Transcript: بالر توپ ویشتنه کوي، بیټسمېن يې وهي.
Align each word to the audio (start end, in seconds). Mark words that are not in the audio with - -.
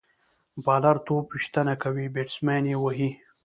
بالر 0.63 0.97
توپ 1.05 1.25
ویشتنه 1.33 1.73
کوي، 1.83 2.05
بیټسمېن 2.15 2.65
يې 2.71 2.77
وهي. 2.79 3.09